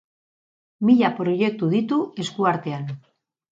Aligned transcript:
Mila 0.89 1.11
proiektu 1.19 1.71
ditu 1.75 2.01
esku 2.25 2.51
artean. 2.57 2.91